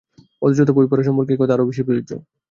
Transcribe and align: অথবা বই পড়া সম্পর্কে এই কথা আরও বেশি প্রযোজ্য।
অথবা 0.41 0.73
বই 0.77 0.87
পড়া 0.89 1.03
সম্পর্কে 1.07 1.31
এই 1.33 1.39
কথা 1.41 1.53
আরও 1.55 1.69
বেশি 1.69 1.81
প্রযোজ্য। 1.87 2.11